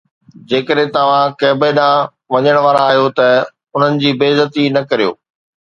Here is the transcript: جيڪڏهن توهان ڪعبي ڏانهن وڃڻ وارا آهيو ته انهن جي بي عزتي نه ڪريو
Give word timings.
جيڪڏهن 0.51 0.87
توهان 0.95 1.35
ڪعبي 1.43 1.69
ڏانهن 1.79 2.09
وڃڻ 2.37 2.57
وارا 2.67 2.81
آهيو 2.87 3.07
ته 3.19 3.29
انهن 3.73 4.03
جي 4.05 4.19
بي 4.23 4.33
عزتي 4.35 4.63
نه 4.79 4.87
ڪريو 4.91 5.11